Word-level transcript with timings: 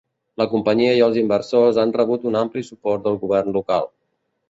La 0.41 0.45
companyia 0.53 0.95
i 0.99 1.03
els 1.09 1.19
inversors 1.23 1.81
han 1.83 1.95
rebut 1.99 2.27
un 2.33 2.41
ampli 2.43 2.67
suport 2.73 3.09
del 3.09 3.25
govern 3.27 3.59
local. 3.63 3.91